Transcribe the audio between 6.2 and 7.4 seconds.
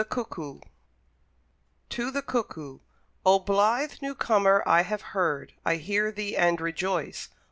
and rejoice.